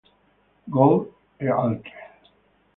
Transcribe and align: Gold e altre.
Gold 0.77 1.05
e 1.37 1.47
altre. 1.59 1.95